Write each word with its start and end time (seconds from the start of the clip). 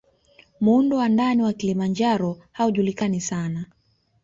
Muundo 0.59 0.97
wa 0.97 1.09
ndani 1.09 1.43
wa 1.43 1.53
Kilimanjaro 1.53 2.39
haujulikani 2.53 3.21
sana 3.21 3.65